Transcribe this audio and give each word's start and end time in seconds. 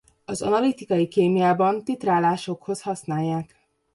Az 0.25 0.41
analitikai 0.41 1.07
kémiában 1.07 1.83
titrálásokhoz 1.83 2.81
használják. 2.81 3.55